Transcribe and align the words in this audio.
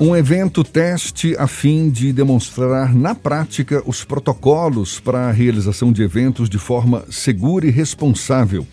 Um 0.00 0.14
evento 0.14 0.62
teste 0.62 1.34
a 1.36 1.48
fim 1.48 1.90
de 1.90 2.12
demonstrar 2.12 2.94
na 2.94 3.16
prática 3.16 3.82
os 3.84 4.04
protocolos 4.04 5.00
para 5.00 5.28
a 5.28 5.32
realização 5.32 5.92
de 5.92 6.04
eventos 6.04 6.48
de 6.48 6.56
forma 6.56 7.04
segura 7.10 7.66
e 7.66 7.70
responsável. 7.70 8.64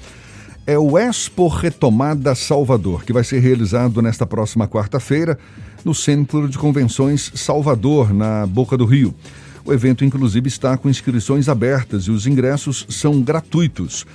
É 0.68 0.78
o 0.78 1.00
Expo 1.00 1.48
Retomada 1.48 2.36
Salvador, 2.36 3.04
que 3.04 3.12
vai 3.12 3.24
ser 3.24 3.40
realizado 3.40 4.04
nesta 4.04 4.24
próxima 4.28 4.68
quarta-feira 4.68 5.36
no 5.84 5.96
Centro 5.96 6.48
de 6.48 6.60
Convenções 6.60 7.32
Salvador, 7.34 8.14
na 8.14 8.46
Boca 8.46 8.78
do 8.78 8.86
Rio. 8.86 9.12
O 9.66 9.74
evento, 9.74 10.06
inclusive, 10.06 10.48
está 10.48 10.78
com 10.78 10.92
inscrições 10.92 11.50
abertas 11.50 12.04
e 12.04 12.12
os 12.12 12.28
ingressos 12.28 12.86
são 12.88 13.20
gratuitos. 13.20 14.06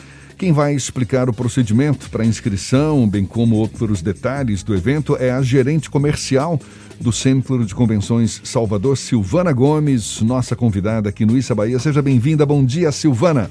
Quem 0.41 0.53
vai 0.53 0.73
explicar 0.73 1.29
o 1.29 1.35
procedimento 1.35 2.09
para 2.09 2.25
inscrição, 2.25 3.07
bem 3.07 3.27
como 3.27 3.57
outros 3.57 4.01
detalhes 4.01 4.63
do 4.63 4.75
evento, 4.75 5.15
é 5.15 5.31
a 5.31 5.43
gerente 5.43 5.91
comercial 5.91 6.59
do 6.99 7.13
Centro 7.13 7.63
de 7.63 7.75
Convenções 7.75 8.41
Salvador, 8.43 8.97
Silvana 8.97 9.53
Gomes, 9.53 10.23
nossa 10.23 10.57
convidada 10.57 11.11
aqui 11.11 11.27
no 11.27 11.37
Issa 11.37 11.55
Bahia. 11.55 11.79
Seja 11.79 12.01
bem-vinda. 12.01 12.47
Bom 12.47 12.65
dia, 12.65 12.91
Silvana. 12.91 13.51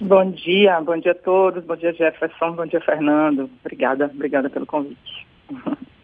Bom 0.00 0.30
dia, 0.30 0.80
bom 0.80 0.96
dia 0.96 1.10
a 1.10 1.14
todos. 1.16 1.64
Bom 1.64 1.74
dia, 1.74 1.92
Jefferson. 1.92 2.52
Bom 2.52 2.66
dia, 2.66 2.80
Fernando. 2.80 3.50
Obrigada, 3.64 4.08
obrigada 4.14 4.48
pelo 4.48 4.64
convite. 4.64 5.26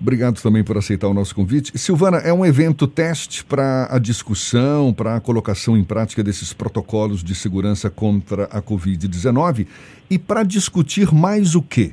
Obrigado 0.00 0.40
também 0.42 0.64
por 0.64 0.78
aceitar 0.78 1.08
o 1.08 1.14
nosso 1.14 1.34
convite. 1.34 1.76
Silvana, 1.78 2.18
é 2.18 2.32
um 2.32 2.44
evento 2.44 2.86
teste 2.86 3.44
para 3.44 3.86
a 3.90 3.98
discussão, 3.98 4.94
para 4.94 5.16
a 5.16 5.20
colocação 5.20 5.76
em 5.76 5.84
prática 5.84 6.24
desses 6.24 6.54
protocolos 6.54 7.22
de 7.22 7.34
segurança 7.34 7.90
contra 7.90 8.44
a 8.44 8.62
Covid-19 8.62 9.66
e 10.10 10.18
para 10.18 10.42
discutir 10.42 11.12
mais 11.12 11.54
o 11.54 11.60
quê? 11.60 11.92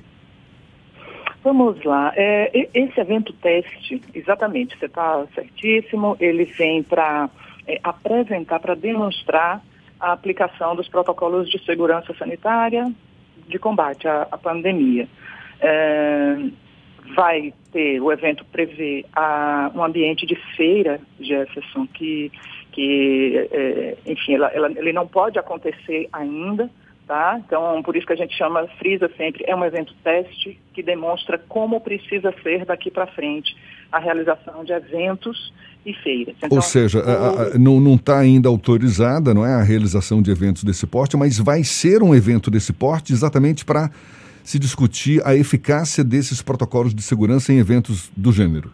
Vamos 1.43 1.83
lá. 1.83 2.13
É, 2.15 2.69
esse 2.73 2.97
evento 2.99 3.33
teste, 3.33 4.01
exatamente, 4.15 4.77
você 4.79 4.85
está 4.85 5.25
certíssimo, 5.35 6.15
ele 6.17 6.45
vem 6.45 6.83
para 6.83 7.29
é, 7.67 7.77
apresentar, 7.83 8.59
para 8.61 8.73
demonstrar 8.75 9.61
a 9.99 10.13
aplicação 10.13 10.77
dos 10.77 10.87
protocolos 10.87 11.49
de 11.49 11.63
segurança 11.65 12.13
sanitária 12.17 12.89
de 13.49 13.59
combate 13.59 14.07
à, 14.07 14.27
à 14.31 14.37
pandemia. 14.37 15.09
É, 15.59 16.37
vai 17.15 17.53
ter, 17.71 18.01
o 18.01 18.11
evento 18.11 18.45
prevê 18.45 19.05
a, 19.13 19.71
um 19.75 19.83
ambiente 19.83 20.25
de 20.25 20.35
feira, 20.55 20.99
Jefferson, 21.19 21.87
que, 21.87 22.31
que 22.71 23.47
é, 23.51 23.97
enfim, 24.05 24.35
ela, 24.35 24.47
ela, 24.47 24.71
ele 24.75 24.93
não 24.93 25.07
pode 25.07 25.39
acontecer 25.39 26.07
ainda, 26.11 26.69
tá? 27.07 27.41
Então, 27.45 27.81
por 27.83 27.95
isso 27.95 28.05
que 28.05 28.13
a 28.13 28.17
gente 28.17 28.35
chama, 28.35 28.67
frisa 28.79 29.09
sempre, 29.17 29.43
é 29.47 29.55
um 29.55 29.63
evento 29.63 29.93
teste 30.03 30.59
que 30.73 30.83
demonstra 30.83 31.37
como 31.37 31.79
precisa 31.79 32.33
ser 32.43 32.65
daqui 32.65 32.91
para 32.91 33.07
frente 33.07 33.55
a 33.91 33.99
realização 33.99 34.63
de 34.63 34.73
eventos 34.73 35.53
e 35.85 35.93
feiras. 35.93 36.35
Então, 36.37 36.57
Ou 36.57 36.61
seja, 36.61 36.99
o... 37.55 37.57
não 37.57 37.95
está 37.95 38.19
ainda 38.19 38.49
autorizada, 38.49 39.33
não 39.33 39.45
é, 39.45 39.53
a 39.53 39.63
realização 39.63 40.21
de 40.21 40.29
eventos 40.29 40.63
desse 40.63 40.85
porte, 40.85 41.15
mas 41.15 41.39
vai 41.39 41.63
ser 41.63 42.03
um 42.03 42.13
evento 42.13 42.51
desse 42.51 42.73
porte 42.73 43.13
exatamente 43.13 43.63
para 43.63 43.89
se 44.47 44.57
discutir 44.57 45.21
a 45.25 45.35
eficácia 45.35 46.05
desses 46.05 46.41
protocolos 46.41 46.95
de 46.95 47.01
segurança 47.01 47.51
em 47.51 47.59
eventos 47.59 48.09
do 48.15 48.31
gênero. 48.31 48.71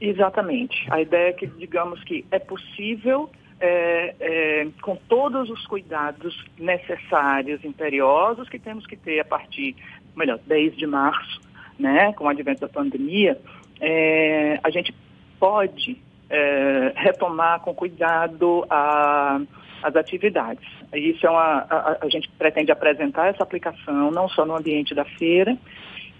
Exatamente. 0.00 0.84
A 0.90 1.00
ideia 1.00 1.28
é 1.28 1.32
que, 1.32 1.46
digamos 1.46 2.02
que 2.02 2.24
é 2.28 2.40
possível, 2.40 3.30
é, 3.60 4.16
é, 4.18 4.68
com 4.82 4.96
todos 5.08 5.48
os 5.48 5.64
cuidados 5.68 6.44
necessários, 6.58 7.64
imperiosos, 7.64 8.48
que 8.48 8.58
temos 8.58 8.84
que 8.84 8.96
ter 8.96 9.20
a 9.20 9.24
partir, 9.24 9.76
melhor, 10.16 10.40
10 10.44 10.76
de 10.76 10.88
março, 10.88 11.40
né, 11.78 12.12
com 12.14 12.24
o 12.24 12.28
advento 12.28 12.62
da 12.62 12.68
pandemia, 12.68 13.38
é, 13.80 14.58
a 14.60 14.70
gente 14.70 14.92
pode 15.38 16.02
é, 16.28 16.92
retomar 16.96 17.60
com 17.60 17.72
cuidado 17.72 18.66
a 18.68 19.40
as 19.86 19.94
atividades. 19.94 20.66
Isso 20.92 21.24
é 21.24 21.30
uma, 21.30 21.64
a, 21.70 21.98
a, 22.02 22.08
gente 22.08 22.28
pretende 22.36 22.72
apresentar 22.72 23.28
essa 23.28 23.44
aplicação 23.44 24.10
não 24.10 24.28
só 24.28 24.44
no 24.44 24.56
ambiente 24.56 24.94
da 24.94 25.04
feira 25.04 25.56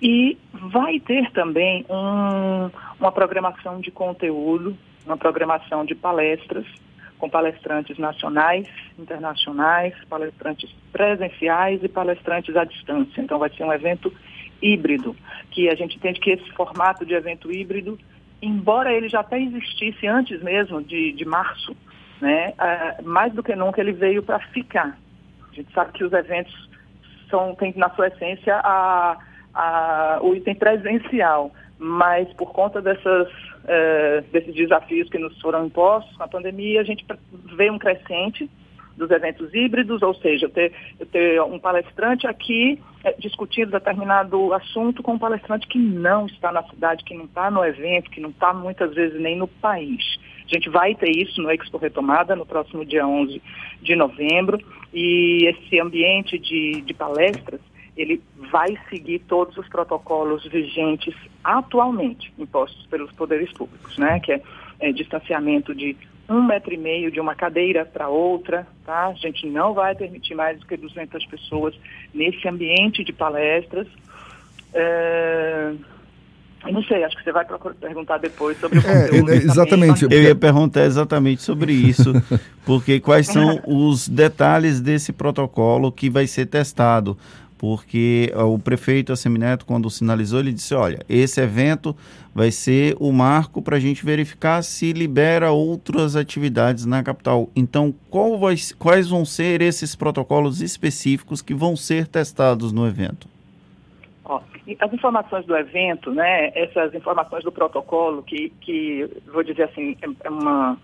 e 0.00 0.38
vai 0.52 1.00
ter 1.00 1.32
também 1.32 1.84
um, 1.90 2.70
uma 3.00 3.10
programação 3.10 3.80
de 3.80 3.90
conteúdo, 3.90 4.76
uma 5.04 5.16
programação 5.16 5.84
de 5.84 5.96
palestras 5.96 6.64
com 7.18 7.28
palestrantes 7.28 7.98
nacionais, 7.98 8.68
internacionais, 8.96 9.94
palestrantes 10.08 10.70
presenciais 10.92 11.82
e 11.82 11.88
palestrantes 11.88 12.54
à 12.54 12.64
distância. 12.64 13.20
Então 13.20 13.38
vai 13.38 13.50
ser 13.50 13.64
um 13.64 13.72
evento 13.72 14.12
híbrido, 14.62 15.16
que 15.50 15.68
a 15.68 15.74
gente 15.74 15.96
entende 15.96 16.20
que 16.20 16.30
esse 16.30 16.50
formato 16.52 17.04
de 17.04 17.14
evento 17.14 17.50
híbrido, 17.50 17.98
embora 18.40 18.92
ele 18.92 19.08
já 19.08 19.20
até 19.20 19.40
existisse 19.40 20.06
antes 20.06 20.40
mesmo 20.42 20.80
de, 20.82 21.12
de 21.12 21.24
março, 21.24 21.74
né? 22.20 22.54
Ah, 22.58 22.96
mais 23.02 23.32
do 23.32 23.42
que 23.42 23.54
nunca 23.54 23.80
ele 23.80 23.92
veio 23.92 24.22
para 24.22 24.38
ficar. 24.38 24.96
A 25.50 25.54
gente 25.54 25.72
sabe 25.72 25.92
que 25.92 26.04
os 26.04 26.12
eventos 26.12 26.68
são, 27.30 27.54
têm 27.54 27.72
na 27.76 27.90
sua 27.90 28.08
essência 28.08 28.56
a, 28.62 29.18
a, 29.54 30.18
o 30.22 30.34
item 30.34 30.54
presencial, 30.54 31.50
mas 31.78 32.32
por 32.34 32.52
conta 32.52 32.80
dessas, 32.80 33.28
eh, 33.66 34.24
desses 34.32 34.54
desafios 34.54 35.08
que 35.08 35.18
nos 35.18 35.38
foram 35.40 35.66
impostos 35.66 36.16
com 36.16 36.22
a 36.22 36.28
pandemia, 36.28 36.80
a 36.80 36.84
gente 36.84 37.04
vê 37.56 37.70
um 37.70 37.78
crescente 37.78 38.50
dos 38.96 39.10
eventos 39.10 39.52
híbridos, 39.52 40.02
ou 40.02 40.14
seja, 40.14 40.46
eu 40.46 40.50
ter, 40.50 40.72
ter 41.12 41.40
um 41.42 41.58
palestrante 41.58 42.26
aqui 42.26 42.80
é, 43.04 43.12
discutindo 43.18 43.70
determinado 43.70 44.52
assunto 44.54 45.02
com 45.02 45.12
um 45.12 45.18
palestrante 45.18 45.66
que 45.66 45.78
não 45.78 46.26
está 46.26 46.50
na 46.50 46.62
cidade, 46.64 47.04
que 47.04 47.14
não 47.14 47.26
está 47.26 47.50
no 47.50 47.64
evento, 47.64 48.10
que 48.10 48.20
não 48.20 48.30
está 48.30 48.54
muitas 48.54 48.94
vezes 48.94 49.20
nem 49.20 49.36
no 49.36 49.46
país. 49.46 50.18
A 50.44 50.54
gente 50.54 50.70
vai 50.70 50.94
ter 50.94 51.10
isso 51.10 51.42
no 51.42 51.50
Expo 51.50 51.76
Retomada 51.76 52.36
no 52.36 52.46
próximo 52.46 52.84
dia 52.84 53.06
11 53.06 53.42
de 53.82 53.96
novembro 53.96 54.58
e 54.94 55.46
esse 55.46 55.78
ambiente 55.80 56.38
de, 56.38 56.80
de 56.82 56.94
palestras 56.94 57.60
ele 57.96 58.20
vai 58.50 58.76
seguir 58.90 59.20
todos 59.20 59.56
os 59.56 59.68
protocolos 59.68 60.44
vigentes 60.44 61.14
atualmente 61.42 62.32
impostos 62.38 62.86
pelos 62.86 63.10
poderes 63.12 63.50
públicos, 63.52 63.96
né? 63.96 64.20
Que 64.20 64.32
é, 64.32 64.42
é 64.80 64.92
distanciamento 64.92 65.74
de 65.74 65.96
um 66.28 66.42
metro 66.42 66.74
e 66.74 66.76
meio 66.76 67.10
de 67.10 67.20
uma 67.20 67.34
cadeira 67.34 67.84
para 67.84 68.08
outra, 68.08 68.66
tá? 68.84 69.06
A 69.06 69.14
gente 69.14 69.46
não 69.46 69.74
vai 69.74 69.94
permitir 69.94 70.34
mais 70.34 70.58
do 70.58 70.66
que 70.66 70.76
200 70.76 71.24
pessoas 71.26 71.74
nesse 72.12 72.46
ambiente 72.48 73.04
de 73.04 73.12
palestras. 73.12 73.86
É 74.74 75.72
eu 76.66 76.72
não 76.72 76.82
sei, 76.82 77.04
acho 77.04 77.16
que 77.16 77.22
você 77.22 77.32
vai 77.32 77.46
perguntar 77.80 78.18
depois 78.18 78.58
sobre 78.58 78.78
o 78.78 78.82
é, 78.86 79.06
conteúdo. 79.06 79.32
É, 79.32 79.36
exatamente. 79.36 80.04
Eu 80.04 80.22
ia 80.22 80.34
perguntar 80.34 80.84
exatamente 80.84 81.42
sobre 81.42 81.72
isso, 81.72 82.12
porque 82.66 82.98
quais 82.98 83.26
são 83.28 83.60
os 83.66 84.08
detalhes 84.08 84.80
desse 84.80 85.12
protocolo 85.12 85.92
que 85.92 86.10
vai 86.10 86.26
ser 86.26 86.46
testado? 86.46 87.16
Porque 87.58 88.30
o 88.34 88.58
prefeito 88.58 89.12
Assemineto, 89.12 89.64
quando 89.64 89.88
sinalizou, 89.88 90.40
ele 90.40 90.52
disse, 90.52 90.74
olha, 90.74 91.00
esse 91.08 91.40
evento 91.40 91.96
vai 92.34 92.50
ser 92.50 92.94
o 93.00 93.10
marco 93.10 93.62
para 93.62 93.76
a 93.76 93.80
gente 93.80 94.04
verificar 94.04 94.62
se 94.62 94.92
libera 94.92 95.50
outras 95.50 96.16
atividades 96.16 96.84
na 96.84 97.02
capital. 97.02 97.48
Então, 97.56 97.94
vai, 98.38 98.56
quais 98.78 99.08
vão 99.08 99.24
ser 99.24 99.62
esses 99.62 99.96
protocolos 99.96 100.60
específicos 100.60 101.40
que 101.40 101.54
vão 101.54 101.74
ser 101.76 102.06
testados 102.06 102.72
no 102.72 102.86
evento? 102.86 103.26
As 104.80 104.92
informações 104.92 105.46
do 105.46 105.56
evento, 105.56 106.10
né, 106.10 106.50
essas 106.54 106.92
informações 106.92 107.44
do 107.44 107.52
protocolo, 107.52 108.22
que, 108.22 108.50
que 108.60 109.08
vou 109.32 109.44
dizer 109.44 109.62
assim, 109.62 109.96
é, 110.02 110.26
é 110.26 110.28
uma, 110.28 110.76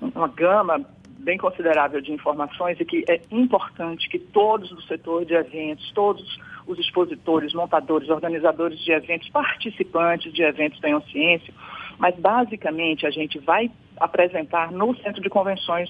uma 0.00 0.28
gama 0.28 0.80
bem 1.18 1.38
considerável 1.38 2.00
de 2.00 2.12
informações 2.12 2.78
e 2.80 2.84
que 2.84 3.04
é 3.08 3.20
importante 3.30 4.08
que 4.08 4.18
todos 4.18 4.70
do 4.70 4.82
setor 4.82 5.24
de 5.24 5.34
eventos, 5.34 5.90
todos 5.92 6.38
os 6.66 6.78
expositores, 6.78 7.52
montadores, 7.52 8.08
organizadores 8.08 8.78
de 8.78 8.92
eventos, 8.92 9.28
participantes 9.30 10.32
de 10.32 10.42
eventos 10.42 10.80
tenham 10.80 11.00
ciência, 11.02 11.52
mas 11.98 12.14
basicamente 12.16 13.06
a 13.06 13.10
gente 13.10 13.38
vai 13.38 13.70
apresentar 13.98 14.70
no 14.70 14.94
Centro 14.96 15.22
de 15.22 15.28
Convenções 15.28 15.88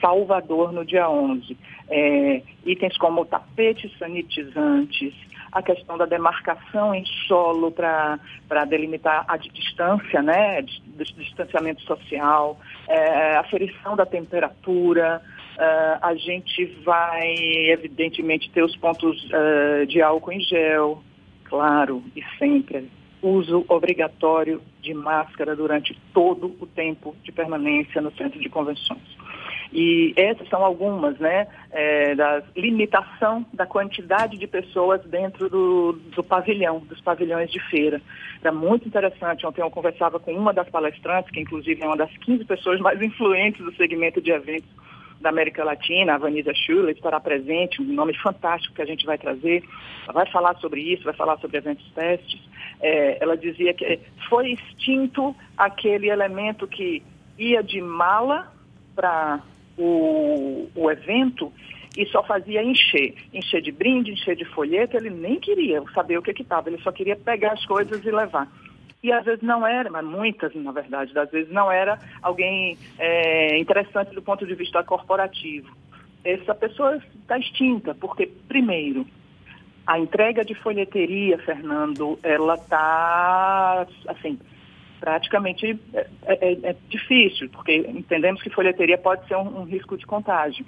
Salvador 0.00 0.72
no 0.72 0.84
dia 0.84 1.08
11. 1.08 1.56
É, 1.88 2.42
itens 2.66 2.96
como 2.98 3.24
tapetes 3.24 3.96
sanitizantes, 3.98 5.14
a 5.52 5.62
questão 5.62 5.98
da 5.98 6.06
demarcação 6.06 6.94
em 6.94 7.04
solo 7.28 7.70
para 7.70 8.18
delimitar 8.66 9.24
a 9.28 9.36
distância, 9.36 10.22
né, 10.22 10.62
distanciamento 10.62 11.82
social, 11.82 12.58
é, 12.88 13.36
aferição 13.36 13.94
da 13.94 14.06
temperatura, 14.06 15.20
é, 15.58 15.98
a 16.00 16.14
gente 16.14 16.64
vai, 16.82 17.34
evidentemente, 17.70 18.50
ter 18.50 18.64
os 18.64 18.74
pontos 18.76 19.28
é, 19.30 19.84
de 19.84 20.00
álcool 20.00 20.32
em 20.32 20.40
gel, 20.40 21.02
claro, 21.44 22.02
e 22.16 22.22
sempre 22.38 22.90
uso 23.20 23.64
obrigatório 23.68 24.60
de 24.80 24.92
máscara 24.94 25.54
durante 25.54 25.96
todo 26.12 26.56
o 26.60 26.66
tempo 26.66 27.14
de 27.22 27.30
permanência 27.30 28.00
no 28.00 28.10
centro 28.12 28.40
de 28.40 28.48
convenções. 28.48 29.21
E 29.72 30.12
essas 30.16 30.46
são 30.48 30.62
algumas, 30.62 31.18
né, 31.18 31.46
é, 31.70 32.14
da 32.14 32.42
limitação 32.54 33.46
da 33.52 33.66
quantidade 33.66 34.36
de 34.36 34.46
pessoas 34.46 35.02
dentro 35.04 35.48
do, 35.48 35.92
do 36.14 36.22
pavilhão, 36.22 36.80
dos 36.80 37.00
pavilhões 37.00 37.50
de 37.50 37.58
feira. 37.70 38.00
Era 38.42 38.52
muito 38.52 38.86
interessante. 38.86 39.46
Ontem 39.46 39.62
eu 39.62 39.70
conversava 39.70 40.20
com 40.20 40.32
uma 40.32 40.52
das 40.52 40.68
palestrantes, 40.68 41.30
que 41.30 41.40
inclusive 41.40 41.82
é 41.82 41.86
uma 41.86 41.96
das 41.96 42.14
15 42.18 42.44
pessoas 42.44 42.80
mais 42.80 43.00
influentes 43.00 43.64
do 43.64 43.74
segmento 43.74 44.20
de 44.20 44.30
eventos 44.30 44.68
da 45.22 45.30
América 45.30 45.64
Latina, 45.64 46.14
a 46.14 46.18
Vanessa 46.18 46.52
Schuller, 46.52 46.94
estará 46.94 47.20
presente, 47.20 47.80
um 47.80 47.84
nome 47.84 48.12
fantástico 48.18 48.74
que 48.74 48.82
a 48.82 48.84
gente 48.84 49.06
vai 49.06 49.16
trazer. 49.16 49.62
Ela 50.04 50.12
vai 50.12 50.26
falar 50.30 50.56
sobre 50.56 50.80
isso, 50.80 51.04
vai 51.04 51.14
falar 51.14 51.38
sobre 51.38 51.56
eventos 51.56 51.88
testes. 51.92 52.40
É, 52.80 53.22
ela 53.22 53.36
dizia 53.36 53.72
que 53.72 54.00
foi 54.28 54.52
extinto 54.52 55.34
aquele 55.56 56.10
elemento 56.10 56.66
que 56.66 57.02
ia 57.38 57.62
de 57.62 57.80
mala 57.80 58.52
para 58.94 59.40
o, 59.78 60.68
o 60.74 60.90
evento 60.90 61.52
e 61.96 62.06
só 62.06 62.22
fazia 62.22 62.62
encher. 62.62 63.14
Encher 63.32 63.60
de 63.60 63.70
brinde, 63.70 64.12
encher 64.12 64.36
de 64.36 64.44
folheto, 64.46 64.96
ele 64.96 65.10
nem 65.10 65.38
queria 65.38 65.82
saber 65.94 66.18
o 66.18 66.22
que 66.22 66.30
estava, 66.30 66.68
ele 66.68 66.80
só 66.82 66.90
queria 66.90 67.16
pegar 67.16 67.52
as 67.52 67.64
coisas 67.66 68.04
e 68.04 68.10
levar 68.10 68.48
e 69.02 69.10
às 69.12 69.24
vezes 69.24 69.42
não 69.42 69.66
era, 69.66 69.90
mas 69.90 70.04
muitas, 70.04 70.54
na 70.54 70.70
verdade, 70.70 71.18
às 71.18 71.30
vezes 71.30 71.52
não 71.52 71.70
era 71.70 71.98
alguém 72.22 72.78
é, 72.98 73.58
interessante 73.58 74.14
do 74.14 74.22
ponto 74.22 74.46
de 74.46 74.54
vista 74.54 74.82
corporativo. 74.84 75.74
Essa 76.24 76.54
pessoa 76.54 76.96
está 76.96 77.36
extinta, 77.36 77.96
porque, 77.96 78.26
primeiro, 78.46 79.04
a 79.84 79.98
entrega 79.98 80.44
de 80.44 80.54
folheteria, 80.54 81.36
Fernando, 81.38 82.16
ela 82.22 82.54
está, 82.54 83.86
assim, 84.06 84.38
praticamente 85.02 85.76
é, 85.92 86.06
é, 86.26 86.52
é, 86.62 86.76
difícil, 86.88 87.48
porque 87.50 87.74
entendemos 87.76 88.40
que 88.40 88.48
folheteria 88.50 88.96
pode 88.96 89.26
ser 89.26 89.34
um, 89.34 89.62
um 89.62 89.64
risco 89.64 89.98
de 89.98 90.06
contágio. 90.06 90.64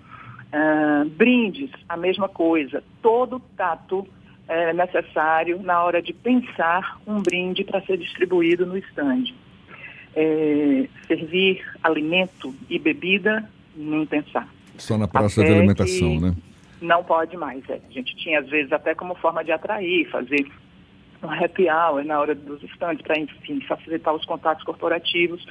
Uh, 0.53 1.09
brindes, 1.11 1.71
a 1.89 1.97
mesma 1.97 2.29
coisa. 2.29 2.83
Todo 3.01 3.39
tato 3.57 4.05
é, 4.49 4.73
necessário 4.73 5.63
na 5.63 5.85
hora 5.85 6.03
de 6.03 6.13
pensar 6.13 7.01
um 7.07 7.23
brinde 7.23 7.63
para 7.63 7.81
ser 7.83 7.97
distribuído 7.97 8.67
no 8.67 8.77
estande. 8.77 9.35
É, 10.17 10.89
servir 11.07 11.65
alimento 11.81 12.53
e 12.69 12.77
bebida, 12.77 13.49
nem 13.77 14.05
pensar. 14.05 14.49
Só 14.77 14.99
na 14.99 15.07
praça 15.07 15.43
até 15.43 15.51
de 15.51 15.59
alimentação, 15.59 16.21
né? 16.21 16.35
Não 16.81 17.05
pode 17.05 17.37
mais. 17.37 17.69
É. 17.71 17.81
A 17.89 17.93
gente 17.93 18.17
tinha, 18.17 18.41
às 18.41 18.49
vezes, 18.49 18.73
até 18.73 18.97
como 18.97 19.15
forma 19.15 19.45
de 19.45 19.53
atrair, 19.53 20.11
fazer 20.11 20.45
um 21.27 21.31
happy 21.31 21.69
hour 21.69 22.05
na 22.05 22.19
hora 22.19 22.35
dos 22.35 22.63
estandes, 22.63 23.03
para, 23.03 23.19
enfim, 23.19 23.61
facilitar 23.63 24.15
os 24.15 24.25
contatos 24.25 24.65
corporativos. 24.65 25.45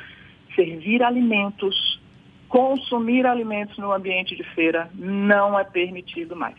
Servir 0.56 1.02
alimentos, 1.04 2.00
consumir 2.48 3.25
alimentos 3.25 3.78
no 3.78 3.92
ambiente 3.92 4.36
de 4.36 4.44
feira 4.44 4.90
não 4.94 5.58
é 5.58 5.64
permitido 5.64 6.36
mais. 6.36 6.56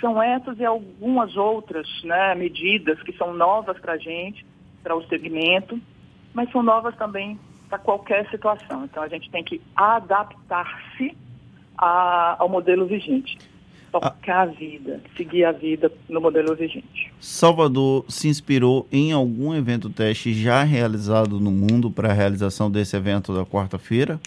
São 0.00 0.22
essas 0.22 0.58
e 0.58 0.64
algumas 0.64 1.36
outras 1.36 1.86
né, 2.04 2.34
medidas 2.34 3.02
que 3.02 3.12
são 3.12 3.34
novas 3.34 3.78
para 3.78 3.94
a 3.94 3.98
gente, 3.98 4.44
para 4.82 4.96
o 4.96 5.06
segmento, 5.08 5.80
mas 6.32 6.50
são 6.50 6.62
novas 6.62 6.96
também 6.96 7.38
para 7.68 7.78
qualquer 7.78 8.28
situação. 8.30 8.84
Então 8.84 9.02
a 9.02 9.08
gente 9.08 9.30
tem 9.30 9.44
que 9.44 9.60
adaptar-se 9.76 11.16
ao 11.76 12.48
modelo 12.48 12.86
vigente. 12.86 13.38
Tocar 13.92 14.42
a 14.42 14.46
vida, 14.46 15.00
seguir 15.16 15.44
a 15.44 15.52
vida 15.52 15.90
no 16.08 16.20
modelo 16.20 16.54
vigente. 16.54 17.12
Salvador 17.18 18.04
se 18.08 18.28
inspirou 18.28 18.86
em 18.92 19.12
algum 19.12 19.54
evento 19.54 19.90
teste 19.90 20.32
já 20.32 20.62
realizado 20.62 21.40
no 21.40 21.50
mundo 21.50 21.90
para 21.90 22.10
a 22.10 22.14
realização 22.14 22.70
desse 22.70 22.96
evento 22.96 23.34
da 23.34 23.44
quarta-feira? 23.44 24.20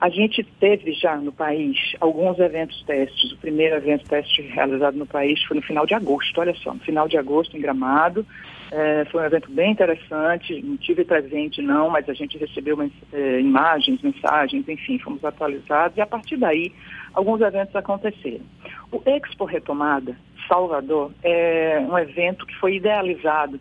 A 0.00 0.08
gente 0.08 0.44
teve 0.60 0.92
já 0.92 1.16
no 1.16 1.32
país 1.32 1.76
alguns 2.00 2.38
eventos 2.38 2.80
testes. 2.84 3.32
O 3.32 3.38
primeiro 3.38 3.76
evento 3.76 4.08
teste 4.08 4.42
realizado 4.42 4.96
no 4.96 5.06
país 5.06 5.42
foi 5.42 5.56
no 5.56 5.62
final 5.62 5.84
de 5.86 5.94
agosto, 5.94 6.40
olha 6.40 6.54
só, 6.54 6.72
no 6.72 6.80
final 6.80 7.08
de 7.08 7.18
agosto 7.18 7.56
em 7.56 7.60
Gramado. 7.60 8.24
É, 8.70 9.04
foi 9.06 9.22
um 9.22 9.24
evento 9.24 9.50
bem 9.50 9.72
interessante, 9.72 10.62
não 10.62 10.76
tive 10.76 11.04
presente 11.04 11.60
não, 11.62 11.88
mas 11.90 12.08
a 12.08 12.12
gente 12.12 12.38
recebeu 12.38 12.78
é, 13.12 13.40
imagens, 13.40 14.00
mensagens, 14.02 14.68
enfim, 14.68 14.98
fomos 14.98 15.24
atualizados 15.24 15.96
e 15.96 16.00
a 16.00 16.06
partir 16.06 16.36
daí 16.36 16.72
alguns 17.14 17.40
eventos 17.40 17.74
aconteceram. 17.74 18.44
O 18.92 19.02
Expo 19.04 19.46
Retomada 19.46 20.16
Salvador 20.46 21.10
é 21.24 21.80
um 21.80 21.98
evento 21.98 22.46
que 22.46 22.54
foi 22.56 22.76
idealizado 22.76 23.58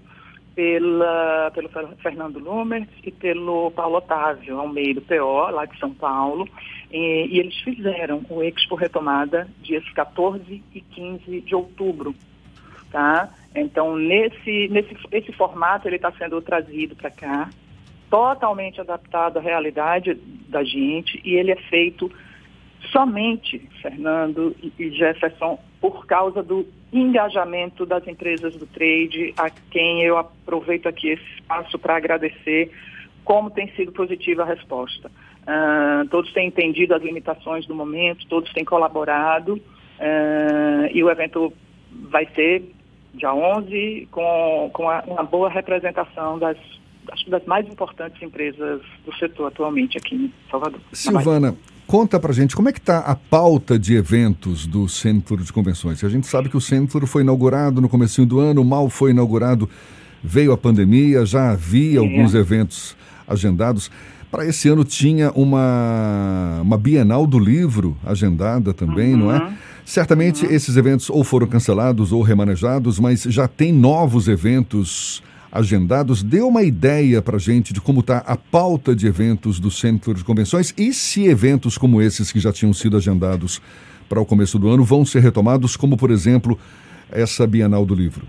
pela, 0.57 1.51
pelo 1.53 1.69
Fernando 2.01 2.39
Lumer 2.39 2.87
e 3.03 3.11
pelo 3.11 3.69
Paulo 3.69 3.97
Otávio 3.97 4.59
Almeida, 4.59 4.99
PO, 5.01 5.51
lá 5.51 5.65
de 5.65 5.77
São 5.77 5.93
Paulo, 5.93 6.49
e, 6.91 7.27
e, 7.29 7.39
eles 7.39 7.55
fizeram 7.59 8.25
o 8.27 8.41
Expo 8.41 8.73
Retomada 8.73 9.47
dias 9.61 9.87
14 9.91 10.63
e 10.73 10.81
15 10.81 11.41
de 11.41 11.53
outubro, 11.53 12.15
tá? 12.91 13.29
Então, 13.53 13.95
nesse, 13.95 14.67
nesse 14.69 14.97
esse 15.11 15.31
formato, 15.33 15.87
ele 15.87 15.97
está 15.97 16.11
sendo 16.13 16.41
trazido 16.41 16.95
para 16.95 17.11
cá, 17.11 17.51
totalmente 18.09 18.81
adaptado 18.81 19.37
à 19.37 19.41
realidade 19.41 20.15
da 20.49 20.63
gente, 20.63 21.21
e 21.23 21.35
ele 21.35 21.51
é 21.51 21.57
feito 21.69 22.11
somente, 22.91 23.59
Fernando 23.79 24.55
e 24.79 24.89
Jefferson, 24.89 25.59
por 25.79 26.05
causa 26.05 26.41
do 26.41 26.65
engajamento 26.91 27.85
das 27.85 28.07
empresas 28.07 28.55
do 28.55 28.65
trade, 28.65 29.33
a 29.37 29.49
quem 29.71 30.03
eu 30.03 30.17
aproveito 30.17 30.87
aqui 30.87 31.09
esse 31.09 31.23
espaço 31.35 31.77
para 31.77 31.97
agradecer 31.97 32.71
como 33.23 33.51
tem 33.51 33.69
sido 33.75 33.91
positiva 33.91 34.43
a 34.43 34.45
resposta. 34.45 35.11
Uh, 35.43 36.07
todos 36.09 36.31
têm 36.33 36.47
entendido 36.47 36.95
as 36.95 37.01
limitações 37.01 37.65
do 37.65 37.75
momento, 37.75 38.25
todos 38.27 38.51
têm 38.53 38.65
colaborado 38.65 39.53
uh, 39.53 40.87
e 40.93 41.03
o 41.03 41.09
evento 41.09 41.53
vai 42.09 42.25
ser 42.33 42.63
dia 43.13 43.33
11 43.33 44.07
com, 44.11 44.69
com 44.73 44.89
a, 44.89 45.03
uma 45.07 45.23
boa 45.23 45.49
representação 45.49 46.37
das, 46.39 46.57
das 47.27 47.43
mais 47.45 47.67
importantes 47.67 48.21
empresas 48.21 48.81
do 49.05 49.13
setor 49.15 49.47
atualmente 49.47 49.97
aqui 49.97 50.15
em 50.15 50.33
Salvador. 50.49 50.79
Silvana, 50.93 51.55
Conta 51.87 52.19
pra 52.19 52.33
gente 52.33 52.53
como 52.53 52.67
é 52.67 52.73
que 52.73 52.79
está 52.79 52.99
a 52.99 53.15
pauta 53.15 53.79
de 53.79 53.95
eventos 53.95 54.67
do 54.67 54.89
Centro 54.89 55.37
de 55.37 55.53
Convenções. 55.53 56.03
A 56.03 56.09
gente 56.09 56.27
sabe 56.27 56.49
que 56.49 56.57
o 56.57 56.59
centro 56.59 57.07
foi 57.07 57.21
inaugurado 57.21 57.79
no 57.79 57.87
começo 57.87 58.25
do 58.25 58.41
ano, 58.41 58.61
mal 58.65 58.89
foi 58.89 59.11
inaugurado, 59.11 59.69
veio 60.21 60.51
a 60.51 60.57
pandemia, 60.57 61.25
já 61.25 61.51
havia 61.51 62.01
alguns 62.01 62.33
eventos 62.35 62.93
agendados. 63.25 63.89
Para 64.29 64.45
esse 64.45 64.67
ano 64.67 64.83
tinha 64.83 65.31
uma, 65.31 66.59
uma 66.61 66.77
Bienal 66.77 67.25
do 67.25 67.39
Livro 67.39 67.95
agendada 68.05 68.73
também, 68.73 69.13
uhum. 69.13 69.19
não 69.19 69.31
é? 69.31 69.39
Uhum. 69.45 69.53
Certamente 69.85 70.45
uhum. 70.45 70.51
esses 70.51 70.75
eventos 70.75 71.09
ou 71.09 71.23
foram 71.23 71.47
cancelados 71.47 72.11
ou 72.11 72.21
remanejados, 72.21 72.99
mas 72.99 73.23
já 73.23 73.47
tem 73.47 73.71
novos 73.71 74.27
eventos 74.27 75.23
agendados. 75.51 76.23
Dê 76.23 76.41
uma 76.41 76.63
ideia 76.63 77.21
para 77.21 77.37
a 77.37 77.39
gente 77.39 77.73
de 77.73 77.81
como 77.81 78.01
está 78.01 78.19
a 78.19 78.35
pauta 78.35 78.95
de 78.95 79.07
eventos 79.07 79.59
do 79.59 79.71
Centro 79.71 80.13
de 80.13 80.23
Convenções 80.23 80.73
e 80.77 80.93
se 80.93 81.27
eventos 81.27 81.77
como 81.77 82.01
esses 82.01 82.31
que 82.31 82.39
já 82.39 82.51
tinham 82.51 82.73
sido 82.73 82.97
agendados 82.97 83.61
para 84.07 84.21
o 84.21 84.25
começo 84.25 84.57
do 84.57 84.69
ano 84.69 84.83
vão 84.83 85.05
ser 85.05 85.19
retomados, 85.19 85.75
como, 85.75 85.97
por 85.97 86.11
exemplo, 86.11 86.57
essa 87.11 87.45
Bienal 87.45 87.85
do 87.85 87.93
Livro. 87.93 88.25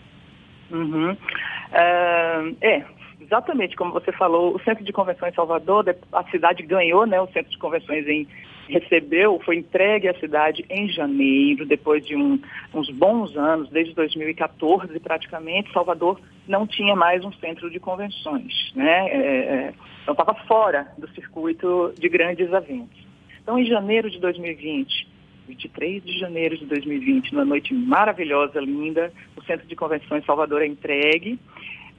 Uhum. 0.71 1.13
Uh, 1.13 2.57
é, 2.61 2.85
exatamente 3.21 3.77
como 3.77 3.93
você 3.93 4.13
falou, 4.13 4.55
o 4.55 4.61
Centro 4.61 4.85
de 4.85 4.93
Convenções 4.93 5.35
Salvador, 5.35 5.85
a 6.13 6.25
cidade 6.25 6.63
ganhou 6.63 7.07
né, 7.07 7.21
o 7.21 7.27
Centro 7.29 7.51
de 7.51 7.59
Convenções 7.59 8.07
em 8.07 8.27
recebeu, 8.69 9.41
foi 9.45 9.57
entregue 9.57 10.09
à 10.09 10.15
cidade 10.15 10.65
em 10.69 10.89
janeiro, 10.89 11.67
depois 11.67 12.05
de 12.05 12.15
um, 12.15 12.39
uns 12.75 12.91
bons 12.91 13.37
anos, 13.37 13.69
desde 13.71 13.95
2014 13.95 14.99
praticamente, 15.01 15.73
Salvador 15.73 16.21
não 16.47 16.67
tinha 16.67 16.95
mais 16.95 17.25
um 17.25 17.33
centro 17.33 17.71
de 17.71 17.79
convenções, 17.79 18.73
né? 18.75 19.09
É, 19.09 19.19
é 19.19 19.75
então 20.03 20.15
estava 20.15 20.35
fora 20.47 20.89
do 20.97 21.07
circuito 21.11 21.93
de 21.99 22.09
grandes 22.09 22.51
eventos. 22.51 22.99
Então, 23.43 23.59
em 23.59 23.67
janeiro 23.67 24.11
de 24.11 24.19
2020, 24.19 25.07
23 25.49 26.03
de 26.03 26.19
janeiro 26.19 26.57
de 26.57 26.65
2020, 26.67 27.33
numa 27.33 27.45
noite 27.45 27.75
maravilhosa, 27.75 28.61
linda, 28.61 29.13
o 29.37 29.43
Centro 29.43 29.67
de 29.67 29.77
Convenções 29.77 30.25
Salvador 30.25 30.63
é 30.63 30.67
entregue. 30.67 31.39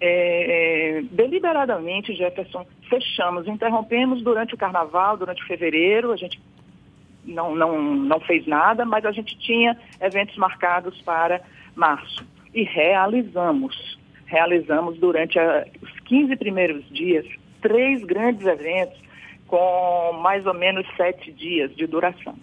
É, 0.02 0.98
é, 1.00 1.02
deliberadamente, 1.12 2.16
Jefferson, 2.16 2.66
fechamos, 2.90 3.48
interrompemos 3.48 4.24
durante 4.24 4.54
o 4.54 4.58
carnaval, 4.58 5.18
durante 5.18 5.44
fevereiro, 5.44 6.12
a 6.12 6.16
gente 6.16 6.40
não, 7.30 7.56
não, 7.56 7.96
não 7.96 8.20
fez 8.20 8.46
nada, 8.46 8.86
mas 8.86 9.06
a 9.06 9.12
gente 9.12 9.38
tinha 9.40 9.78
eventos 10.02 10.36
marcados 10.38 11.00
para 11.02 11.42
março. 11.76 12.26
E 12.54 12.64
realizamos. 12.64 13.98
Realizamos 14.26 14.98
durante 14.98 15.40
a, 15.40 15.66
os 15.82 16.00
15 16.02 16.36
primeiros 16.36 16.88
dias 16.90 17.26
três 17.62 18.04
grandes 18.04 18.46
eventos 18.46 19.00
com 19.48 20.14
mais 20.22 20.46
ou 20.46 20.54
menos 20.54 20.86
sete 20.96 21.32
dias 21.32 21.76
de 21.76 21.88
duração. 21.88 22.36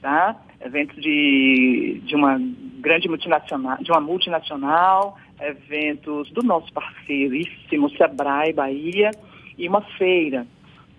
Tá? 0.00 0.36
Eventos 0.60 1.00
de, 1.02 2.00
de 2.04 2.14
uma 2.14 2.38
grande 2.78 3.08
multinacional, 3.08 3.78
de 3.78 3.90
uma 3.90 4.00
multinacional, 4.00 5.18
eventos 5.40 6.30
do 6.30 6.42
nosso 6.42 6.72
parceiríssimo 6.72 7.90
Sebrae 7.90 8.52
Bahia 8.52 9.10
e 9.58 9.68
uma 9.68 9.80
feira 9.98 10.46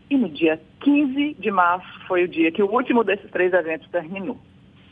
E 0.09 0.17
no 0.17 0.29
dia 0.29 0.59
15 0.81 1.35
de 1.37 1.51
março 1.51 1.87
foi 2.07 2.23
o 2.23 2.27
dia 2.27 2.51
que 2.51 2.63
o 2.63 2.71
último 2.71 3.03
desses 3.03 3.29
três 3.29 3.53
eventos 3.53 3.89
terminou. 3.89 4.37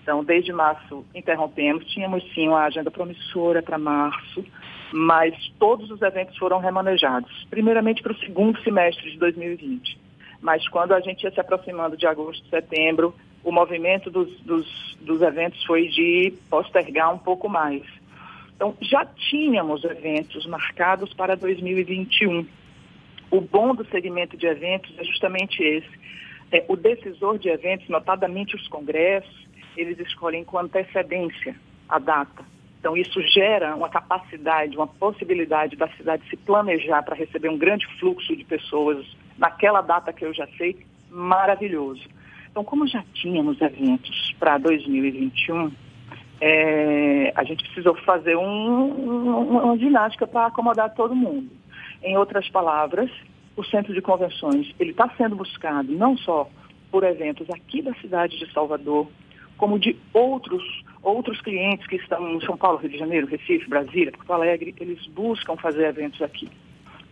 Então, 0.02 0.24
desde 0.24 0.52
março 0.52 1.06
interrompemos, 1.16 1.86
tínhamos 1.88 2.24
sim 2.34 2.48
uma 2.48 2.66
agenda 2.66 2.92
promissora 2.92 3.64
para 3.64 3.78
março, 3.78 4.46
mas 4.94 5.34
todos 5.58 5.90
os 5.90 6.02
eventos 6.02 6.38
foram 6.38 6.60
remanejados, 6.60 7.48
primeiramente 7.50 8.04
para 8.04 8.12
o 8.12 8.20
segundo 8.20 8.62
semestre 8.62 9.10
de 9.10 9.18
2020. 9.18 9.98
Mas 10.42 10.68
quando 10.68 10.94
a 10.94 11.00
gente 11.00 11.24
ia 11.24 11.32
se 11.32 11.40
aproximando 11.40 11.98
de 11.98 12.06
agosto, 12.06 12.48
setembro, 12.50 13.16
o 13.44 13.52
movimento 13.52 14.12
dos, 14.12 14.30
dos, 14.42 14.96
dos 15.02 15.22
eventos 15.22 15.64
foi 15.64 15.88
de 15.88 16.34
postergar 16.50 17.14
um 17.14 17.18
pouco 17.18 17.50
mais. 17.50 17.82
Então, 18.56 18.76
já 18.82 19.06
tínhamos 19.06 19.84
eventos 19.84 20.46
marcados 20.46 21.14
para 21.14 21.36
2021 21.36 22.46
o 23.32 23.42
bom 23.42 23.74
do 23.74 23.86
segmento 23.86 24.38
de 24.38 24.46
eventos 24.46 24.94
é 24.98 25.04
justamente 25.04 25.62
esse. 25.62 26.06
É, 26.52 26.64
o 26.68 26.76
decisor 26.76 27.38
de 27.38 27.50
eventos, 27.50 27.88
notadamente 27.90 28.56
os 28.56 28.68
congressos, 28.68 29.48
eles 29.76 30.00
escolhem 30.00 30.44
com 30.44 30.58
antecedência 30.58 31.56
a 31.90 32.00
data. 32.00 32.44
Então, 32.80 32.96
isso 32.96 33.20
gera 33.24 33.76
uma 33.76 33.90
capacidade, 33.90 34.78
uma 34.78 34.88
possibilidade 34.88 35.76
da 35.76 35.88
cidade 35.90 36.24
se 36.30 36.38
planejar 36.38 37.02
para 37.02 37.16
receber 37.16 37.50
um 37.50 37.58
grande 37.58 37.86
fluxo 38.00 38.36
de 38.36 38.44
pessoas 38.44 39.06
naquela 39.38 39.82
data 39.82 40.14
que 40.14 40.24
eu 40.24 40.34
já 40.34 40.48
sei, 40.58 40.86
maravilhoso. 41.10 42.04
Então, 42.52 42.64
como 42.64 42.88
já 42.88 43.04
tínhamos 43.14 43.60
eventos 43.60 44.34
para 44.40 44.58
2021, 44.60 45.72
é, 46.40 47.34
a 47.36 47.44
gente 47.44 47.64
precisou 47.64 47.96
fazer 47.96 48.36
um, 48.38 48.44
um, 48.44 49.40
uma 49.64 49.78
ginástica 49.78 50.28
para 50.28 50.46
acomodar 50.46 50.94
todo 50.94 51.16
mundo. 51.16 51.50
Em 52.06 52.16
outras 52.18 52.48
palavras, 52.50 53.10
o 53.58 53.64
centro 53.64 53.92
de 53.92 54.02
convenções 54.02 54.72
ele 54.80 54.92
está 54.92 55.10
sendo 55.18 55.36
buscado 55.36 55.92
não 55.92 56.16
só 56.16 56.48
por 56.92 57.04
eventos 57.04 57.50
aqui 57.50 57.82
da 57.82 57.94
cidade 57.96 58.38
de 58.38 58.52
Salvador, 58.54 59.08
como 59.58 59.80
de 59.80 59.98
outros 60.14 60.64
outros 61.02 61.42
clientes 61.42 61.86
que 61.88 61.96
estão 61.98 62.36
em 62.36 62.42
São 62.42 62.56
Paulo, 62.56 62.78
Rio 62.78 62.90
de 62.90 62.98
Janeiro, 62.98 63.28
Recife, 63.28 63.68
Brasília, 63.68 64.12
Porto 64.12 64.34
Alegre, 64.34 64.74
eles 64.80 65.06
buscam 65.08 65.56
fazer 65.56 65.86
eventos 65.88 66.22
aqui. 66.22 66.50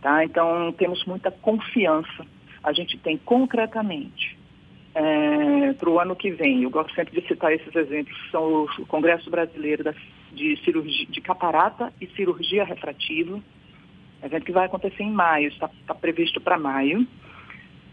Tá? 0.00 0.24
Então, 0.24 0.72
temos 0.72 1.04
muita 1.04 1.30
confiança. 1.30 2.26
A 2.62 2.72
gente 2.72 2.98
tem 2.98 3.16
concretamente 3.18 4.36
é, 4.94 5.72
para 5.72 5.90
o 5.90 5.98
ano 5.98 6.14
que 6.14 6.30
vem, 6.30 6.62
eu 6.62 6.70
gosto 6.70 6.94
sempre 6.94 7.20
de 7.20 7.26
citar 7.26 7.52
esses 7.52 7.74
exemplos, 7.74 8.16
são 8.30 8.64
o 8.78 8.86
Congresso 8.86 9.28
Brasileiro 9.28 9.92
de, 10.32 10.56
cirurgia, 10.64 11.06
de 11.06 11.20
Caparata 11.20 11.92
e 12.00 12.06
Cirurgia 12.08 12.64
Refrativa, 12.64 13.40
evento 14.24 14.44
que 14.44 14.52
vai 14.52 14.66
acontecer 14.66 15.02
em 15.02 15.10
maio, 15.10 15.48
está, 15.48 15.70
está 15.80 15.94
previsto 15.94 16.40
para 16.40 16.58
maio. 16.58 17.06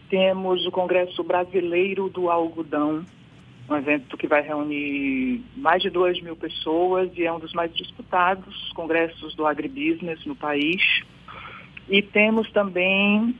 Temos 0.09 0.65
o 0.65 0.71
Congresso 0.71 1.23
Brasileiro 1.23 2.09
do 2.09 2.29
Algodão, 2.29 3.05
um 3.69 3.75
evento 3.75 4.17
que 4.17 4.27
vai 4.27 4.41
reunir 4.41 5.41
mais 5.55 5.81
de 5.81 5.89
2 5.89 6.21
mil 6.21 6.35
pessoas 6.35 7.09
e 7.15 7.25
é 7.25 7.31
um 7.31 7.39
dos 7.39 7.53
mais 7.53 7.73
disputados 7.73 8.71
congressos 8.73 9.35
do 9.35 9.45
agribusiness 9.45 10.25
no 10.25 10.35
país. 10.35 10.81
E 11.89 12.01
temos 12.01 12.49
também, 12.51 13.35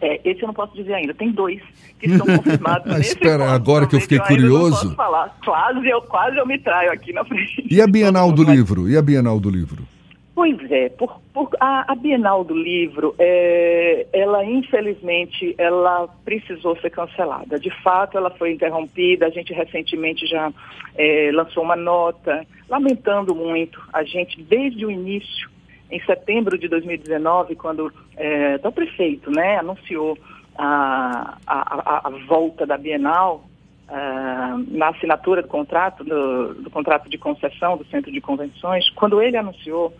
é, 0.00 0.20
esse 0.24 0.42
eu 0.42 0.46
não 0.46 0.54
posso 0.54 0.74
dizer 0.74 0.94
ainda, 0.94 1.14
tem 1.14 1.30
dois 1.30 1.60
que 1.98 2.06
estão 2.06 2.26
confirmados. 2.36 2.92
Ah, 2.92 3.00
espera, 3.00 3.50
agora 3.50 3.86
que 3.86 3.96
eu 3.96 4.00
fiquei 4.00 4.20
curioso. 4.20 4.90
Eu 4.90 4.94
falar. 4.94 5.36
Quase 5.44 5.88
eu, 5.88 6.02
quase 6.02 6.36
eu 6.36 6.46
me 6.46 6.58
traio 6.58 6.92
aqui 6.92 7.12
na 7.12 7.24
frente. 7.24 7.66
E 7.70 7.80
a 7.80 7.86
Bienal 7.86 8.30
do 8.32 8.44
Livro? 8.44 8.88
E 8.88 8.96
a 8.96 9.02
Bienal 9.02 9.40
do 9.40 9.50
Livro? 9.50 9.95
Pois 10.36 10.70
é, 10.70 10.90
por, 10.90 11.18
por, 11.32 11.48
a, 11.58 11.90
a, 11.90 11.94
Bienal 11.94 12.44
do 12.44 12.52
Livro, 12.52 13.14
é, 13.18 14.06
ela 14.12 14.44
infelizmente, 14.44 15.54
ela 15.56 16.06
precisou 16.26 16.76
ser 16.76 16.90
cancelada. 16.90 17.58
De 17.58 17.70
fato, 17.82 18.18
ela 18.18 18.28
foi 18.28 18.52
interrompida. 18.52 19.24
A 19.24 19.30
gente 19.30 19.54
recentemente 19.54 20.26
já 20.26 20.52
é, 20.94 21.30
lançou 21.32 21.62
uma 21.62 21.74
nota 21.74 22.46
lamentando 22.68 23.34
muito. 23.34 23.82
A 23.90 24.04
gente, 24.04 24.42
desde 24.42 24.84
o 24.84 24.90
início, 24.90 25.48
em 25.90 26.04
setembro 26.04 26.58
de 26.58 26.68
2019, 26.68 27.56
quando 27.56 27.90
é, 28.14 28.60
o 28.62 28.70
prefeito 28.70 29.30
né, 29.30 29.56
anunciou 29.56 30.18
a, 30.58 31.38
a, 31.46 32.08
a 32.08 32.10
volta 32.28 32.66
da 32.66 32.76
Bienal, 32.76 33.42
Uh, 33.88 34.66
na 34.76 34.88
assinatura 34.88 35.42
do 35.42 35.46
contrato, 35.46 36.02
do, 36.02 36.54
do, 36.54 36.68
contrato 36.70 37.08
de 37.08 37.16
concessão 37.16 37.76
do 37.76 37.84
Centro 37.84 38.10
de 38.10 38.20
Convenções, 38.20 38.90
quando 38.90 39.22
ele 39.22 39.36
anunciou 39.36 39.94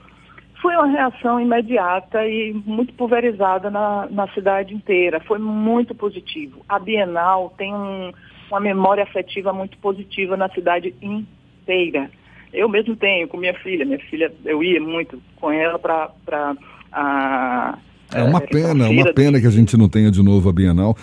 foi 0.61 0.75
uma 0.75 0.87
reação 0.87 1.41
imediata 1.41 2.27
e 2.27 2.53
muito 2.65 2.93
pulverizada 2.95 3.71
na, 3.71 4.09
na 4.11 4.29
cidade 4.29 4.75
inteira. 4.75 5.21
Foi 5.21 5.39
muito 5.39 5.95
positivo. 5.95 6.65
A 6.69 6.79
Bienal 6.79 7.55
tem 7.59 7.75
um, 7.75 8.13
uma 8.51 8.61
memória 8.61 9.03
afetiva 9.03 9.53
muito 9.53 9.77
positiva 9.79 10.37
na 10.37 10.49
cidade 10.49 10.95
inteira. 11.03 12.11
Eu 12.53 12.69
mesmo 12.69 12.97
tenho 12.97 13.29
com 13.29 13.37
minha 13.37 13.55
filha. 13.55 13.85
Minha 13.85 13.99
filha, 13.99 14.33
eu 14.45 14.63
ia 14.63 14.81
muito 14.81 15.21
com 15.37 15.51
ela 15.51 15.79
para 15.79 16.57
a. 16.93 17.79
É 18.15 18.23
uma 18.23 18.39
é, 18.39 18.47
pena, 18.47 18.89
uma 18.89 19.13
pena 19.13 19.41
que 19.41 19.47
a 19.47 19.51
gente 19.51 19.77
não 19.77 19.89
tenha 19.89 20.11
de 20.11 20.23
novo 20.23 20.49
a 20.49 20.53
Bienal. 20.53 20.97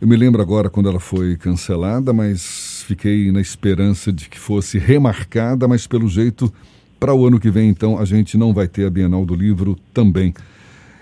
Eu 0.00 0.08
me 0.08 0.16
lembro 0.16 0.42
agora 0.42 0.68
quando 0.68 0.88
ela 0.88 1.00
foi 1.00 1.36
cancelada, 1.36 2.12
mas 2.12 2.84
fiquei 2.86 3.30
na 3.30 3.40
esperança 3.40 4.12
de 4.12 4.28
que 4.28 4.38
fosse 4.38 4.78
remarcada, 4.78 5.68
mas 5.68 5.86
pelo 5.86 6.08
jeito 6.08 6.52
para 7.06 7.14
o 7.14 7.24
ano 7.24 7.38
que 7.38 7.50
vem, 7.50 7.68
então, 7.68 7.98
a 8.00 8.04
gente 8.04 8.36
não 8.36 8.52
vai 8.52 8.66
ter 8.66 8.84
a 8.84 8.90
Bienal 8.90 9.24
do 9.24 9.32
Livro 9.32 9.76
também. 9.94 10.34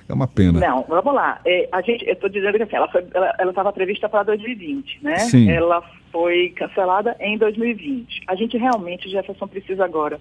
É 0.06 0.12
uma 0.12 0.28
pena. 0.28 0.60
Não, 0.60 0.84
vamos 0.86 1.14
lá. 1.14 1.40
É, 1.46 1.66
a 1.72 1.80
gente, 1.80 2.06
eu 2.06 2.12
estou 2.12 2.28
dizendo 2.28 2.58
que 2.58 2.62
assim, 2.62 2.76
ela 2.76 3.50
estava 3.50 3.72
prevista 3.72 4.06
para 4.06 4.22
2020, 4.24 4.98
né? 5.02 5.16
Sim. 5.16 5.50
Ela 5.50 5.82
foi 6.12 6.50
cancelada 6.50 7.16
em 7.18 7.38
2020. 7.38 8.24
A 8.26 8.34
gente 8.34 8.58
realmente, 8.58 9.08
Jefferson, 9.08 9.48
precisa 9.48 9.82
agora 9.82 10.20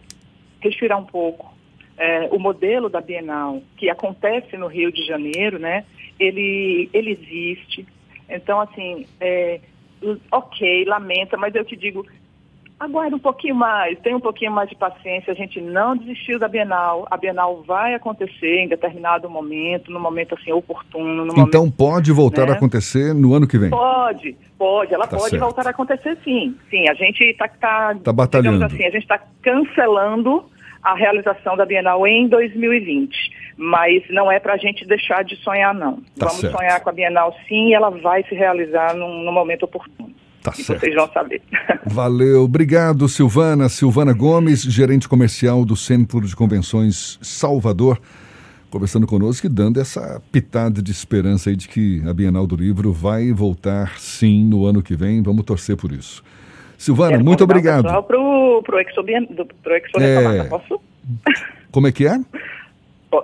respirar 0.62 0.98
um 0.98 1.04
pouco. 1.04 1.54
É, 1.98 2.30
o 2.32 2.40
modelo 2.40 2.90
da 2.90 3.02
Bienal, 3.02 3.62
que 3.76 3.90
acontece 3.90 4.56
no 4.56 4.68
Rio 4.68 4.90
de 4.90 5.06
Janeiro, 5.06 5.60
né? 5.60 5.84
Ele, 6.18 6.90
ele 6.94 7.12
existe. 7.12 7.86
Então, 8.30 8.62
assim, 8.62 9.06
é, 9.20 9.60
ok, 10.32 10.86
lamenta, 10.86 11.36
mas 11.36 11.54
eu 11.54 11.66
te 11.66 11.76
digo, 11.76 12.06
aguarde 12.84 13.16
um 13.16 13.20
pouquinho 13.20 13.56
mais, 13.56 13.98
tenha 14.00 14.16
um 14.16 14.20
pouquinho 14.20 14.52
mais 14.52 14.70
de 14.70 14.76
paciência. 14.76 15.32
A 15.32 15.36
gente 15.36 15.60
não 15.62 15.96
desistiu 15.96 16.38
da 16.38 16.48
Bienal. 16.48 17.08
A 17.10 17.18
Bienal 17.18 17.64
vai 17.66 17.94
acontecer 17.94 18.60
em 18.60 18.68
determinado 18.68 19.30
momento, 19.30 19.92
no 19.92 20.00
momento 20.00 20.36
assim 20.36 20.52
oportuno. 20.52 21.26
então 21.32 21.62
momento, 21.62 21.78
pode 21.78 22.12
voltar 22.12 22.46
né? 22.46 22.54
a 22.54 22.56
acontecer 22.56 23.14
no 23.14 23.34
ano 23.34 23.48
que 23.48 23.58
vem? 23.58 23.70
Pode, 23.70 24.36
pode. 24.58 24.94
Ela 24.94 25.08
tá 25.08 25.18
pode 25.18 25.32
certo. 25.32 25.42
voltar 25.42 25.68
a 25.68 25.72
acontecer 25.72 26.18
sim. 26.24 26.56
Sim, 26.70 26.88
a 26.90 26.94
gente 26.94 27.24
está 27.24 27.48
tá, 27.48 27.96
tá 28.04 28.14
batalhando. 28.14 28.66
Assim, 28.66 28.86
a 28.86 28.92
gente 28.92 29.04
está 29.04 29.20
cancelando 29.42 30.46
a 30.82 30.96
realização 30.96 31.56
da 31.56 31.66
Bienal 31.66 32.06
em 32.06 32.28
2020. 32.28 33.44
Mas 33.56 34.04
não 34.10 34.32
é 34.32 34.40
para 34.40 34.54
a 34.54 34.58
gente 34.58 34.86
deixar 34.86 35.24
de 35.24 35.36
sonhar, 35.38 35.74
não. 35.74 35.98
Tá 36.18 36.26
Vamos 36.26 36.42
certo. 36.42 36.58
sonhar 36.58 36.82
com 36.82 36.90
a 36.90 36.94
Bienal 36.94 37.36
sim 37.48 37.70
e 37.70 37.74
ela 37.74 37.90
vai 37.90 38.24
se 38.24 38.36
realizar 38.36 38.94
no 38.96 39.32
momento 39.32 39.64
oportuno. 39.64 40.13
Tá 40.44 40.52
e 40.58 40.62
certo. 40.62 40.82
vocês 40.82 40.94
vão 40.94 41.10
saber. 41.12 41.42
Valeu. 41.88 42.44
Obrigado, 42.44 43.08
Silvana. 43.08 43.70
Silvana 43.70 44.12
Gomes, 44.12 44.62
gerente 44.62 45.08
comercial 45.08 45.64
do 45.64 45.76
Centro 45.76 46.20
de 46.20 46.36
Convenções 46.36 47.18
Salvador, 47.22 47.98
conversando 48.70 49.08
conosco 49.08 49.48
e 49.48 49.50
dando 49.50 49.80
essa 49.80 50.22
pitada 50.34 50.82
de 50.82 50.92
esperança 50.92 51.50
aí 51.50 51.56
de 51.56 51.70
que 51.70 52.04
a 52.06 52.14
Bienal 52.14 52.46
do 52.46 52.58
Livro 52.58 52.92
vai 52.92 53.32
voltar 53.32 53.98
sim 53.98 54.44
no 54.44 54.66
ano 54.66 54.84
que 54.84 54.96
vem. 54.96 55.24
Vamos 55.24 55.46
torcer 55.46 55.78
por 55.78 55.94
isso. 55.94 56.22
Silvana, 56.78 57.12
Quero 57.12 57.24
muito 57.24 57.44
obrigado. 57.46 57.84
Para 57.84 58.20
o 58.20 58.62
pro 58.62 58.78
Expo, 58.80 59.04
pro 59.64 59.76
Expo 59.76 60.02
é... 60.02 60.44
posso? 60.44 60.82
Como 61.72 61.88
é 61.88 61.92
que 61.94 62.06
é? 62.06 62.20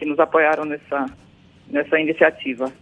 que 0.00 0.06
nos 0.06 0.18
apoiaram 0.18 0.64
nessa, 0.64 1.06
nessa 1.70 2.00
iniciativa. 2.00 2.72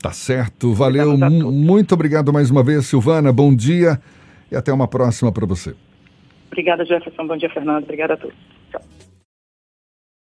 Tá 0.00 0.12
certo, 0.12 0.74
valeu. 0.74 1.16
Muito 1.16 1.94
obrigado 1.94 2.30
mais 2.32 2.50
uma 2.50 2.62
vez, 2.62 2.86
Silvana. 2.86 3.32
Bom 3.32 3.54
dia 3.54 3.98
e 4.52 4.54
até 4.54 4.70
uma 4.72 4.86
próxima 4.86 5.32
para 5.32 5.46
você. 5.46 5.74
Obrigada, 6.48 6.84
Jefferson. 6.84 7.26
Bom 7.26 7.36
dia, 7.38 7.48
Fernando. 7.50 7.84
Obrigada 7.84 8.14
a 8.14 8.16
todos. 8.18 8.36